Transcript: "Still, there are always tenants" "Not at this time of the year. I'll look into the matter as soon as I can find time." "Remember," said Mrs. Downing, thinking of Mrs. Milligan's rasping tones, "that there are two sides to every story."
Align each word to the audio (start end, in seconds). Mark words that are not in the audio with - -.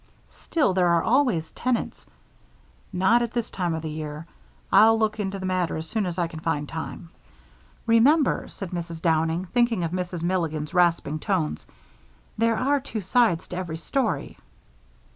"Still, 0.31 0.73
there 0.73 0.87
are 0.87 1.03
always 1.03 1.51
tenants" 1.51 2.07
"Not 3.05 3.21
at 3.21 3.33
this 3.33 3.51
time 3.51 3.75
of 3.75 3.83
the 3.83 3.89
year. 3.91 4.25
I'll 4.71 4.97
look 4.97 5.19
into 5.19 5.37
the 5.37 5.45
matter 5.45 5.77
as 5.77 5.87
soon 5.87 6.07
as 6.07 6.17
I 6.17 6.25
can 6.25 6.39
find 6.39 6.67
time." 6.67 7.11
"Remember," 7.85 8.47
said 8.47 8.71
Mrs. 8.71 8.99
Downing, 8.99 9.45
thinking 9.45 9.83
of 9.83 9.91
Mrs. 9.91 10.23
Milligan's 10.23 10.73
rasping 10.73 11.19
tones, 11.19 11.65
"that 11.67 11.73
there 12.39 12.57
are 12.57 12.79
two 12.79 13.01
sides 13.01 13.47
to 13.49 13.57
every 13.57 13.77
story." 13.77 14.39